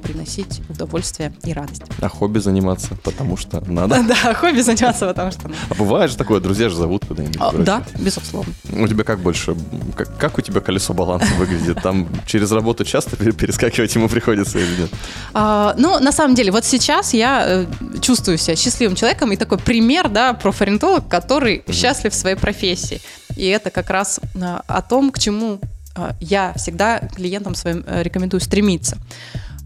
приносить 0.07 0.61
удовольствие 0.69 1.33
и 1.43 1.53
радость. 1.53 1.83
А 2.01 2.09
хобби 2.09 2.39
заниматься, 2.39 2.95
потому 3.03 3.37
что 3.37 3.61
надо. 3.69 4.03
Да, 4.07 4.33
хобби 4.33 4.61
заниматься 4.61 5.07
потому 5.07 5.31
что 5.31 5.43
надо. 5.43 5.55
А 5.69 5.75
бывает 5.75 6.11
же 6.11 6.17
такое, 6.17 6.39
друзья 6.39 6.69
же 6.69 6.75
зовут 6.75 7.05
куда-нибудь. 7.05 7.37
А. 7.39 7.51
Да, 7.51 7.83
безусловно. 7.99 8.53
У 8.71 8.87
тебя 8.87 9.03
как 9.03 9.19
больше, 9.19 9.55
как, 10.17 10.37
у 10.37 10.41
тебя 10.41 10.61
колесо 10.61 10.93
баланса 10.93 11.33
выглядит? 11.35 11.81
Там 11.81 12.07
через 12.25 12.51
работу 12.51 12.85
часто 12.85 13.17
пере- 13.17 13.33
перескакивать 13.33 13.93
ему 13.95 14.07
приходится 14.07 14.59
или 14.59 14.81
нет? 14.81 14.89
А, 15.33 15.75
ну, 15.77 15.99
на 15.99 16.11
самом 16.11 16.35
деле, 16.35 16.51
вот 16.51 16.63
сейчас 16.63 17.13
я 17.13 17.43
э, 17.45 17.65
чувствую 18.01 18.37
себя 18.37 18.55
счастливым 18.55 18.95
человеком 18.95 19.31
и 19.31 19.35
такой 19.35 19.57
пример, 19.57 20.09
да, 20.09 20.33
профориентолог, 20.33 21.07
который 21.07 21.63
счастлив 21.69 22.13
в 22.13 22.15
своей 22.15 22.35
профессии. 22.35 23.01
И 23.35 23.45
это 23.45 23.69
как 23.69 23.89
раз 23.89 24.19
а, 24.41 24.63
о 24.67 24.81
том, 24.81 25.11
к 25.11 25.19
чему 25.19 25.59
а, 25.97 26.15
я 26.19 26.53
всегда 26.55 26.99
клиентам 27.15 27.55
своим 27.55 27.83
э, 27.87 28.03
рекомендую 28.03 28.39
стремиться. 28.41 28.97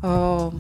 А, 0.01 0.51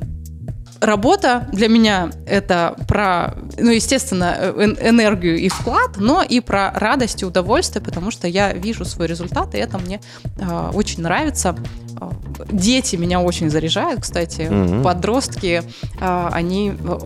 Работа 0.79 1.47
для 1.53 1.67
меня 1.67 2.09
это 2.25 2.75
про, 2.87 3.35
ну, 3.59 3.69
естественно, 3.69 4.35
э, 4.35 4.51
эн- 4.63 4.77
энергию 4.81 5.37
и 5.37 5.47
вклад, 5.47 5.97
но 5.97 6.23
и 6.23 6.39
про 6.39 6.71
радость 6.73 7.21
и 7.21 7.25
удовольствие, 7.25 7.83
потому 7.85 8.09
что 8.09 8.27
я 8.27 8.51
вижу 8.53 8.83
свой 8.83 9.05
результат, 9.05 9.53
и 9.53 9.59
это 9.59 9.77
мне 9.77 10.01
а, 10.41 10.71
очень 10.73 11.03
нравится. 11.03 11.55
А, 11.99 12.09
Дети 12.51 12.95
меня 12.95 13.19
очень 13.21 13.51
заряжают, 13.51 14.01
кстати, 14.01 14.41
Мгм. 14.49 14.81
подростки, 14.81 15.61
а, 15.99 16.31
они 16.33 16.71
э, 16.83 16.97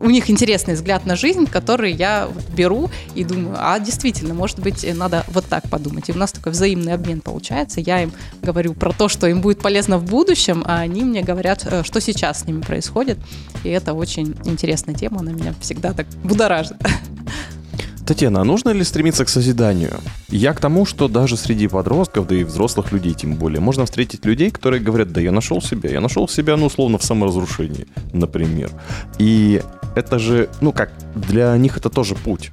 у 0.00 0.10
них 0.10 0.30
интересный 0.30 0.74
взгляд 0.74 1.06
на 1.06 1.16
жизнь, 1.16 1.46
который 1.46 1.92
я 1.92 2.28
вот 2.32 2.44
беру 2.50 2.90
и 3.14 3.24
думаю, 3.24 3.56
а 3.58 3.78
действительно, 3.80 4.34
может 4.34 4.58
быть, 4.60 4.86
надо 4.94 5.24
вот 5.28 5.46
так 5.46 5.68
подумать. 5.68 6.08
И 6.08 6.12
у 6.12 6.16
нас 6.16 6.32
такой 6.32 6.52
взаимный 6.52 6.92
обмен 6.92 7.20
получается. 7.20 7.80
Я 7.80 8.02
им 8.02 8.12
говорю 8.42 8.74
про 8.74 8.92
то, 8.92 9.08
что 9.08 9.26
им 9.26 9.40
будет 9.40 9.60
полезно 9.60 9.98
в 9.98 10.04
будущем, 10.04 10.62
а 10.66 10.78
они 10.78 11.02
мне 11.02 11.22
говорят, 11.22 11.66
э, 11.68 11.82
что 11.82 12.00
сейчас 12.00 12.40
с 12.40 12.46
ними 12.46 12.60
происходит. 12.60 13.18
И 13.64 13.68
это 13.68 13.94
очень 13.94 14.36
интересная 14.44 14.94
тема, 14.94 15.20
она 15.20 15.32
меня 15.32 15.54
всегда 15.60 15.92
так 15.92 16.06
будоражит. 16.22 16.76
Татьяна, 18.08 18.40
а 18.40 18.44
нужно 18.44 18.70
ли 18.70 18.84
стремиться 18.84 19.26
к 19.26 19.28
созиданию? 19.28 20.00
Я 20.30 20.54
к 20.54 20.60
тому, 20.60 20.86
что 20.86 21.08
даже 21.08 21.36
среди 21.36 21.68
подростков, 21.68 22.26
да 22.26 22.36
и 22.36 22.42
взрослых 22.42 22.90
людей 22.90 23.12
тем 23.12 23.34
более, 23.34 23.60
можно 23.60 23.84
встретить 23.84 24.24
людей, 24.24 24.50
которые 24.50 24.80
говорят, 24.80 25.12
да 25.12 25.20
я 25.20 25.30
нашел 25.30 25.60
себя, 25.60 25.90
я 25.90 26.00
нашел 26.00 26.26
себя, 26.26 26.56
ну, 26.56 26.66
условно, 26.66 26.96
в 26.96 27.04
саморазрушении, 27.04 27.86
например. 28.14 28.70
И 29.18 29.60
это 29.94 30.18
же, 30.18 30.48
ну 30.60 30.72
как, 30.72 30.90
для 31.14 31.56
них 31.56 31.76
это 31.76 31.90
тоже 31.90 32.14
путь. 32.14 32.50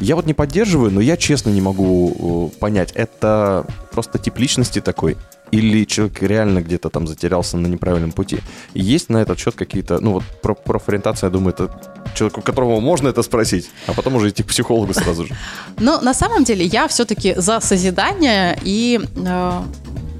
Я 0.00 0.16
вот 0.16 0.26
не 0.26 0.34
поддерживаю, 0.34 0.90
но 0.90 1.00
я 1.00 1.16
честно 1.16 1.50
не 1.50 1.60
могу 1.60 2.50
э, 2.52 2.58
понять, 2.58 2.92
это 2.94 3.64
просто 3.92 4.18
тип 4.18 4.38
личности 4.38 4.80
такой, 4.80 5.16
или 5.52 5.84
человек 5.84 6.20
реально 6.22 6.62
где-то 6.62 6.90
там 6.90 7.06
затерялся 7.06 7.56
на 7.56 7.68
неправильном 7.68 8.10
пути. 8.10 8.38
Есть 8.74 9.08
на 9.08 9.18
этот 9.18 9.38
счет 9.38 9.54
какие-то, 9.54 10.00
ну 10.00 10.14
вот 10.14 10.24
про 10.42 10.54
профориентация, 10.54 11.28
я 11.28 11.32
думаю, 11.32 11.54
это 11.54 11.70
человеку, 12.14 12.42
которого 12.42 12.80
можно 12.80 13.08
это 13.08 13.22
спросить, 13.22 13.70
а 13.86 13.92
потом 13.92 14.16
уже 14.16 14.30
идти 14.30 14.42
к 14.42 14.46
психологу 14.46 14.92
сразу 14.94 15.26
же. 15.26 15.34
Но 15.78 16.00
на 16.00 16.14
самом 16.14 16.44
деле 16.44 16.64
я 16.64 16.88
все-таки 16.88 17.34
за 17.36 17.60
созидание 17.60 18.58
и 18.64 19.00
э, 19.16 19.62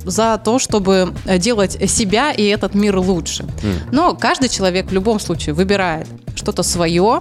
за 0.05 0.41
то, 0.45 0.59
чтобы 0.59 1.13
делать 1.39 1.79
себя 1.91 2.31
и 2.33 2.45
этот 2.45 2.75
мир 2.75 2.99
лучше. 2.99 3.45
Но 3.93 4.15
каждый 4.15 4.49
человек 4.49 4.87
в 4.91 4.93
любом 4.93 5.19
случае 5.21 5.55
выбирает 5.55 6.07
что-то 6.37 6.63
свое. 6.63 7.21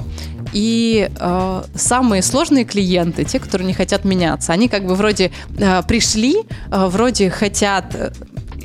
И 0.52 1.10
э, 1.20 1.64
самые 1.74 2.22
сложные 2.22 2.64
клиенты, 2.66 3.24
те, 3.24 3.40
которые 3.40 3.66
не 3.66 3.74
хотят 3.74 4.06
меняться, 4.06 4.54
они 4.54 4.68
как 4.70 4.86
бы 4.86 4.94
вроде 4.94 5.32
э, 5.58 5.82
пришли, 5.88 6.36
э, 6.72 6.86
вроде 6.88 7.32
хотят 7.32 7.96
э, 7.96 8.12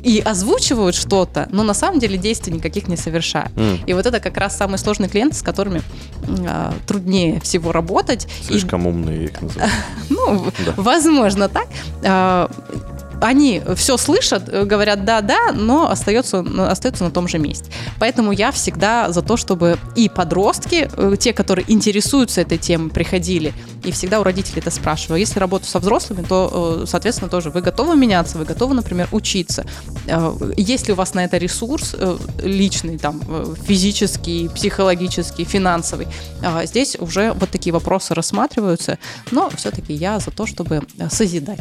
и 0.03 0.19
озвучивают 0.19 0.95
что-то, 0.95 1.47
но 1.51 1.63
на 1.63 1.73
самом 1.73 1.99
деле 1.99 2.17
действий 2.17 2.53
никаких 2.53 2.87
не 2.87 2.95
совершают. 2.95 3.51
М. 3.57 3.79
И 3.87 3.93
вот 3.93 4.05
это 4.05 4.19
как 4.19 4.37
раз 4.37 4.55
самые 4.55 4.77
сложные 4.77 5.09
клиенты, 5.09 5.35
с 5.37 5.41
которыми 5.41 5.81
э, 6.27 6.71
труднее 6.85 7.39
всего 7.39 7.71
работать. 7.71 8.27
И 8.41 8.45
Слишком 8.45 8.85
умные 8.85 9.25
их 9.25 9.41
называют. 9.41 9.73
ну, 10.09 10.45
Да. 10.65 10.73
возможно 10.77 11.49
так. 11.49 11.67
А, 12.03 12.51
Они 13.21 13.61
все 13.75 13.97
слышат, 13.97 14.47
э, 14.47 14.63
говорят 14.63 15.05
да-да, 15.05 15.51
но 15.53 15.89
остается, 15.89 16.41
но 16.41 16.69
остаются 16.69 17.03
на 17.03 17.11
том 17.11 17.27
же 17.27 17.37
месте. 17.37 17.69
Поэтому 17.99 18.31
я 18.31 18.51
всегда 18.51 19.11
за 19.11 19.21
то, 19.21 19.37
чтобы 19.37 19.77
и 19.95 20.09
подростки, 20.09 20.89
э, 20.95 21.15
те, 21.19 21.33
которые 21.33 21.65
интересуются 21.71 22.41
этой 22.41 22.57
темой, 22.57 22.89
приходили. 22.89 23.53
И 23.83 23.91
всегда 23.91 24.19
у 24.19 24.23
родителей 24.23 24.59
это 24.59 24.71
спрашиваю. 24.71 25.19
Если 25.19 25.39
работаю 25.39 25.69
со 25.69 25.79
взрослыми, 25.79 26.23
то, 26.23 26.81
э, 26.83 26.85
соответственно, 26.87 27.29
тоже 27.29 27.49
вы 27.49 27.61
готовы 27.61 27.95
меняться, 27.95 28.37
вы 28.37 28.45
готовы, 28.45 28.73
например, 28.73 29.07
учиться. 29.11 29.65
Есть 30.57 30.87
ли 30.87 30.93
у 30.93 30.95
вас 30.95 31.13
на 31.13 31.25
это 31.25 31.37
ресурс 31.37 31.95
личный, 32.41 32.97
там, 32.97 33.21
физический, 33.67 34.49
психологический, 34.49 35.43
финансовый? 35.43 36.07
А 36.41 36.65
Здесь 36.65 36.97
уже 36.99 37.33
вот 37.33 37.49
такие 37.49 37.73
вопросы 37.73 38.13
рассматриваются, 38.13 38.97
но 39.31 39.49
все-таки 39.49 39.93
я 39.93 40.19
за 40.19 40.31
то, 40.31 40.45
чтобы 40.45 40.83
созидать. 41.09 41.59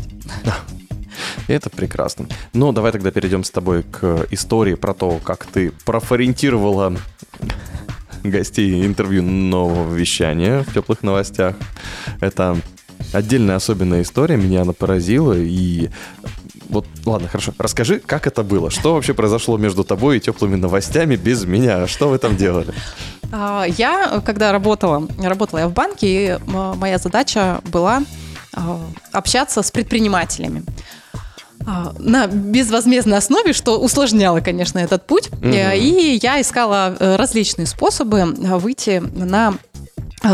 Это 1.48 1.70
прекрасно. 1.70 2.28
Ну, 2.52 2.72
давай 2.72 2.92
тогда 2.92 3.10
перейдем 3.10 3.42
с 3.42 3.50
тобой 3.50 3.82
к 3.82 4.26
истории 4.30 4.74
про 4.74 4.92
то, 4.92 5.18
как 5.24 5.46
ты 5.46 5.72
профориентировала 5.84 6.94
гостей 8.22 8.84
интервью 8.84 9.22
нового 9.22 9.94
вещания 9.94 10.62
в 10.62 10.74
теплых 10.74 11.02
новостях. 11.02 11.56
Это 12.20 12.58
отдельная 13.12 13.56
особенная 13.56 14.02
история, 14.02 14.36
меня 14.36 14.62
она 14.62 14.74
поразила, 14.74 15.32
и 15.34 15.88
вот, 16.68 16.86
ладно, 17.06 17.28
хорошо, 17.28 17.54
расскажи, 17.58 17.98
как 17.98 18.26
это 18.26 18.42
было, 18.42 18.70
что 18.70 18.94
вообще 18.94 19.14
произошло 19.14 19.56
между 19.56 19.84
тобой 19.84 20.18
и 20.18 20.20
теплыми 20.20 20.56
новостями 20.56 21.16
без 21.16 21.44
меня, 21.44 21.86
что 21.86 22.10
вы 22.10 22.18
там 22.18 22.36
делали? 22.36 22.74
А, 23.32 23.64
Я, 23.64 24.20
когда 24.24 24.52
работала, 24.52 25.08
работала 25.18 25.60
я 25.60 25.68
в 25.68 25.72
банке, 25.72 26.06
и 26.06 26.38
моя 26.46 26.98
задача 26.98 27.60
была 27.72 28.02
а, 28.52 28.80
общаться 29.12 29.62
с 29.62 29.70
предпринимателями 29.70 30.64
на 31.98 32.26
безвозмездной 32.26 33.18
основе, 33.18 33.52
что 33.52 33.78
усложняло, 33.78 34.40
конечно, 34.40 34.78
этот 34.78 35.06
путь. 35.06 35.28
Э, 35.42 35.76
И 35.76 36.18
я 36.22 36.40
искала 36.40 36.96
э, 36.98 37.16
различные 37.16 37.66
способы 37.66 38.18
э, 38.18 38.56
выйти 38.56 39.02
на 39.14 39.54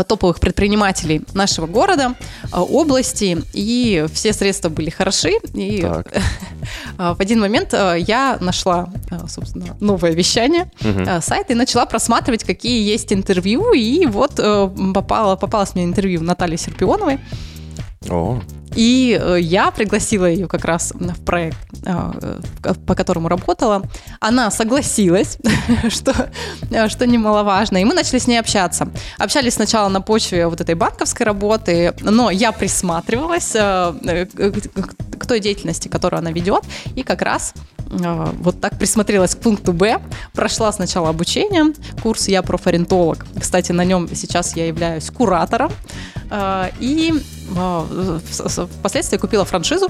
топовых 0.07 0.39
предпринимателей 0.39 1.21
нашего 1.35 1.67
города, 1.67 2.15
области, 2.51 3.37
и 3.53 4.07
все 4.11 4.33
средства 4.33 4.69
были 4.69 4.89
хороши. 4.89 5.33
И 5.53 5.79
Так. 5.79 6.07
а, 6.97 7.13
в 7.13 7.19
один 7.19 7.39
момент 7.39 7.71
я 7.71 8.39
нашла, 8.41 8.89
собственно, 9.27 9.77
новое 9.79 10.13
вещание, 10.13 10.71
э, 10.81 11.21
сайт, 11.21 11.51
и 11.51 11.53
начала 11.53 11.85
просматривать, 11.85 12.43
какие 12.43 12.81
есть 12.81 13.13
интервью, 13.13 13.73
и 13.73 14.07
вот 14.07 14.37
попало, 14.95 15.35
попалось 15.35 15.75
мне 15.75 15.83
интервью 15.83 16.23
Натальи 16.23 16.55
Серпионовой, 16.57 17.19
О, 18.09 18.41
и 18.75 19.17
э, 19.19 19.39
я 19.39 19.71
пригласила 19.71 20.25
ее 20.25 20.47
как 20.47 20.65
раз 20.65 20.93
в 20.93 21.23
проект, 21.23 21.57
э, 21.85 22.39
э, 22.63 22.73
по 22.85 22.93
которому 22.93 23.29
работала. 23.29 23.83
Она 24.19 24.51
согласилась, 24.51 25.37
что, 25.89 26.29
э, 26.69 26.89
что 26.89 27.07
немаловажно. 27.07 27.77
И 27.77 27.85
мы 27.85 27.93
начали 27.93 28.19
с 28.19 28.27
ней 28.27 28.37
общаться. 28.37 28.89
Общались 29.17 29.53
сначала 29.53 29.87
на 29.89 30.01
почве 30.01 30.47
вот 30.47 30.61
этой 30.61 30.75
банковской 30.75 31.25
работы, 31.25 31.93
но 32.01 32.29
я 32.29 32.51
присматривалась 32.51 33.51
к 33.51 35.25
той 35.25 35.39
деятельности, 35.39 35.87
которую 35.87 36.19
она 36.19 36.31
ведет. 36.31 36.63
И 36.95 37.03
как 37.03 37.21
раз 37.21 37.53
вот 37.87 38.59
так 38.59 38.77
присмотрелась 38.77 39.35
к 39.35 39.39
пункту 39.39 39.71
Б. 39.71 40.01
Прошла 40.33 40.71
сначала 40.71 41.09
обучение, 41.09 41.73
курс 42.01 42.27
«Я 42.27 42.41
профориентолог». 42.41 43.25
Кстати, 43.39 43.71
на 43.71 43.85
нем 43.85 44.09
сейчас 44.13 44.55
я 44.55 44.67
являюсь 44.67 45.09
куратором. 45.11 45.71
И 46.79 47.13
впоследствии 48.79 49.17
купила 49.17 49.45
франшизу 49.45 49.87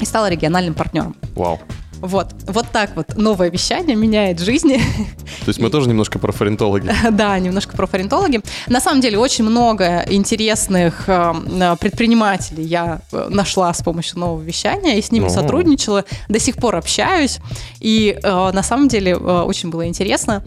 и 0.00 0.04
стала 0.04 0.28
региональным 0.28 0.74
партнером. 0.74 1.16
вау. 1.34 1.60
Вот, 2.00 2.34
вот 2.46 2.66
так 2.72 2.96
вот 2.96 3.16
новое 3.16 3.50
вещание 3.50 3.96
меняет 3.96 4.40
жизни. 4.40 4.78
То 5.40 5.48
есть 5.48 5.60
мы 5.60 5.70
тоже 5.70 5.88
немножко 5.88 6.18
профориентологи. 6.18 6.90
Да, 7.10 7.38
немножко 7.38 7.76
профориентологи. 7.76 8.40
На 8.66 8.80
самом 8.80 9.00
деле 9.00 9.18
очень 9.18 9.44
много 9.44 10.04
интересных 10.08 11.04
э, 11.06 11.76
предпринимателей 11.80 12.64
я 12.64 13.00
э, 13.12 13.28
нашла 13.30 13.72
с 13.72 13.82
помощью 13.82 14.18
нового 14.18 14.42
вещания 14.42 14.96
и 14.96 15.02
с 15.02 15.12
ними 15.12 15.26
О. 15.26 15.30
сотрудничала, 15.30 16.04
до 16.28 16.38
сих 16.38 16.56
пор 16.56 16.76
общаюсь. 16.76 17.38
И 17.80 18.18
э, 18.22 18.50
на 18.52 18.62
самом 18.62 18.88
деле 18.88 19.16
очень 19.16 19.70
было 19.70 19.86
интересно. 19.86 20.44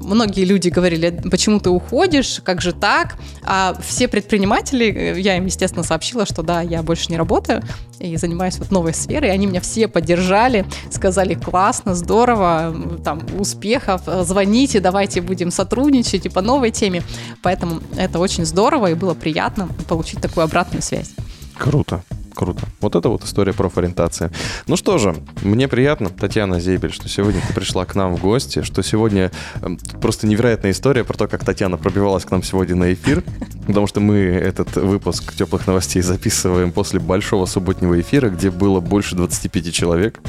Многие 0.00 0.44
люди 0.44 0.68
говорили, 0.68 1.22
почему 1.30 1.60
ты 1.60 1.70
уходишь, 1.70 2.40
как 2.42 2.60
же 2.60 2.72
так? 2.72 3.16
А 3.42 3.76
все 3.86 4.08
предприниматели, 4.08 5.20
я 5.20 5.36
им, 5.36 5.46
естественно, 5.46 5.84
сообщила, 5.84 6.26
что 6.26 6.42
да, 6.42 6.62
я 6.62 6.82
больше 6.82 7.10
не 7.10 7.16
работаю 7.16 7.62
и 7.98 8.16
занимаюсь 8.16 8.58
вот 8.58 8.70
новой 8.70 8.94
сферой. 8.94 9.30
Они 9.30 9.46
меня 9.46 9.60
все 9.60 9.88
поддержали, 9.88 10.64
сказали, 10.90 11.34
классно, 11.34 11.94
здорово, 11.94 12.74
там, 13.04 13.20
успехов, 13.38 14.02
звоните, 14.22 14.80
давайте 14.80 15.20
будем 15.20 15.50
сотрудничать 15.50 16.26
и 16.26 16.28
по 16.28 16.42
новой 16.42 16.70
теме. 16.70 17.02
Поэтому 17.42 17.80
это 17.96 18.18
очень 18.18 18.44
здорово 18.44 18.90
и 18.90 18.94
было 18.94 19.14
приятно 19.14 19.68
получить 19.88 20.20
такую 20.20 20.44
обратную 20.44 20.82
связь. 20.82 21.10
Круто. 21.56 22.02
Круто. 22.36 22.66
Вот 22.82 22.94
это 22.94 23.08
вот 23.08 23.24
история 23.24 23.54
профориентации. 23.54 24.30
Ну 24.66 24.76
что 24.76 24.98
же, 24.98 25.16
мне 25.40 25.68
приятно, 25.68 26.10
Татьяна 26.10 26.60
Зейбель, 26.60 26.92
что 26.92 27.08
сегодня 27.08 27.40
ты 27.40 27.54
пришла 27.54 27.86
к 27.86 27.94
нам 27.94 28.14
в 28.14 28.20
гости, 28.20 28.60
что 28.60 28.82
сегодня 28.82 29.32
эм, 29.62 29.78
просто 30.02 30.26
невероятная 30.26 30.72
история 30.72 31.02
про 31.02 31.16
то, 31.16 31.28
как 31.28 31.46
Татьяна 31.46 31.78
пробивалась 31.78 32.26
к 32.26 32.30
нам 32.30 32.42
сегодня 32.42 32.74
на 32.74 32.92
эфир, 32.92 33.24
потому 33.66 33.86
что 33.86 34.00
мы 34.00 34.16
этот 34.16 34.76
выпуск 34.76 35.32
теплых 35.32 35.66
новостей 35.66 36.02
записываем 36.02 36.72
после 36.72 37.00
большого 37.00 37.46
субботнего 37.46 37.98
эфира, 37.98 38.28
где 38.28 38.50
было 38.50 38.80
больше 38.80 39.16
25 39.16 39.72
человек, 39.72 40.20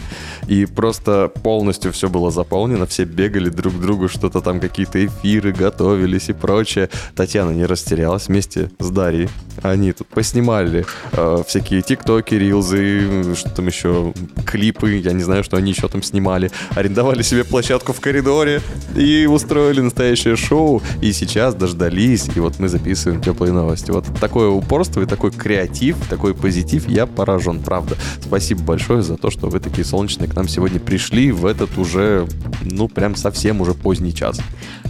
и 0.47 0.65
просто 0.65 1.29
полностью 1.43 1.91
все 1.91 2.07
было 2.07 2.31
заполнено, 2.31 2.85
все 2.85 3.03
бегали 3.03 3.49
друг 3.49 3.73
к 3.73 3.81
другу, 3.81 4.07
что-то 4.07 4.39
там, 4.39 4.61
какие-то 4.61 5.05
эфиры 5.05 5.51
готовились 5.51 6.29
и 6.29 6.33
прочее. 6.33 6.89
Татьяна 7.17 7.51
не 7.51 7.65
растерялась 7.65 8.29
вместе 8.29 8.71
с 8.79 8.89
Дарьей. 8.89 9.27
Они 9.61 9.91
тут 9.91 10.07
поснимали 10.07 10.85
э, 11.11 11.43
всякие 11.45 11.81
тиктоки, 11.97 12.35
рилзы, 12.35 13.35
что 13.35 13.49
там 13.49 13.67
еще, 13.67 14.13
клипы, 14.45 14.97
я 14.97 15.13
не 15.13 15.23
знаю, 15.23 15.43
что 15.43 15.57
они 15.57 15.71
еще 15.71 15.87
там 15.87 16.03
снимали. 16.03 16.51
Арендовали 16.75 17.21
себе 17.21 17.43
площадку 17.43 17.93
в 17.93 17.99
коридоре 17.99 18.61
и 18.95 19.25
устроили 19.25 19.81
настоящее 19.81 20.35
шоу. 20.35 20.81
И 21.01 21.11
сейчас 21.11 21.55
дождались, 21.55 22.27
и 22.35 22.39
вот 22.39 22.59
мы 22.59 22.69
записываем 22.69 23.21
теплые 23.21 23.51
новости. 23.53 23.91
Вот 23.91 24.05
такое 24.19 24.49
упорство 24.49 25.01
и 25.01 25.05
такой 25.05 25.31
креатив, 25.31 25.97
такой 26.09 26.33
позитив, 26.33 26.87
я 26.87 27.05
поражен, 27.05 27.59
правда. 27.59 27.95
Спасибо 28.21 28.61
большое 28.61 29.01
за 29.01 29.17
то, 29.17 29.29
что 29.29 29.49
вы 29.49 29.59
такие 29.59 29.85
солнечные 29.85 30.29
к 30.29 30.35
нам 30.35 30.47
сегодня 30.47 30.79
пришли 30.79 31.31
в 31.31 31.45
этот 31.45 31.77
уже, 31.77 32.27
ну, 32.61 32.87
прям 32.87 33.15
совсем 33.15 33.61
уже 33.61 33.73
поздний 33.73 34.13
час. 34.13 34.39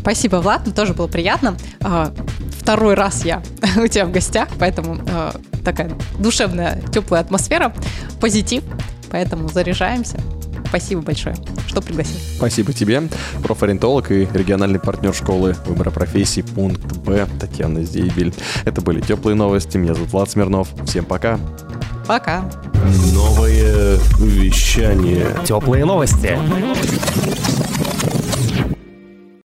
Спасибо, 0.08 0.38
Влад, 0.38 0.66
мне 0.66 0.74
тоже 0.74 0.94
было 0.94 1.08
приятно. 1.08 1.58
А, 1.82 2.14
Второй 2.62 2.94
раз 2.94 3.26
я 3.26 3.44
у 3.76 3.88
тебя 3.88 4.06
в 4.06 4.12
гостях, 4.14 4.48
поэтому 4.58 5.02
э, 5.06 5.32
такая 5.66 5.92
душевная, 6.18 6.82
теплая 6.94 7.22
атмосфера, 7.22 7.74
позитив, 8.22 8.64
поэтому 9.12 9.50
заряжаемся. 9.50 10.18
Спасибо 10.70 11.02
большое, 11.02 11.36
что 11.68 11.82
пригласил. 11.82 12.16
Спасибо 12.38 12.72
тебе. 12.72 13.04
Профориентолог 13.44 14.10
и 14.12 14.30
региональный 14.34 14.80
партнер 14.80 15.14
школы 15.14 15.58
выбора 15.66 15.92
профессий 15.92 16.42
пункт 16.42 16.96
Б 17.00 17.28
Татьяна 17.38 17.84
Зейбель. 17.84 18.34
Это 18.64 18.80
были 18.80 19.02
теплые 19.02 19.36
новости. 19.36 19.76
Меня 19.76 19.94
зовут 19.94 20.14
Влад 20.14 20.32
Смирнов. 20.32 20.70
Всем 20.86 21.04
пока. 21.04 21.38
Пока. 22.08 22.50
Новое 23.14 23.98
вещание. 24.20 25.28
Теплые 25.46 25.84
новости. 25.84 26.38